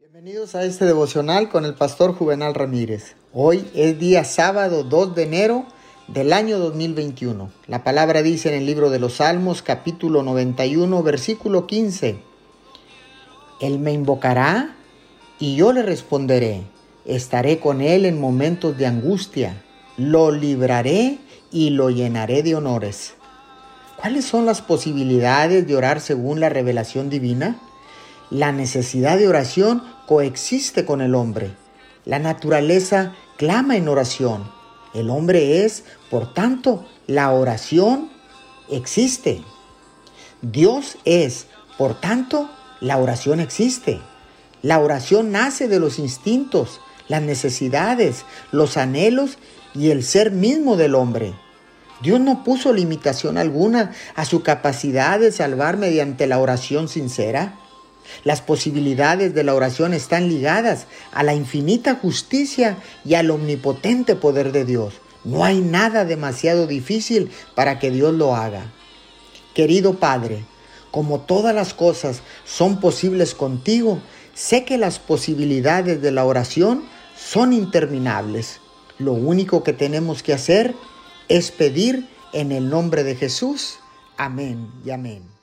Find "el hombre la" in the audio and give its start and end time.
31.00-32.20